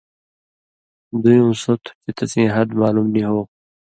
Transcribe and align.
دُویُوں 1.21 1.53
سو 1.61 1.73
تُھو 1.83 1.91
چے 2.03 2.09
تسیں 2.17 2.49
حَد 2.53 2.69
معلوم 2.79 3.07
نی 3.13 3.21
ہو۔ 3.29 3.39